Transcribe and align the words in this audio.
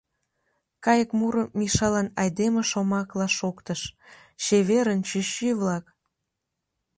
Кайык 0.85 1.09
муро 1.19 1.43
Мишалан 1.59 2.07
айдеме 2.21 2.61
шомакла 2.71 3.27
шоктыш: 3.37 3.81
«Чеверын, 4.43 4.99
чӱчӱ-влак! 5.09 5.85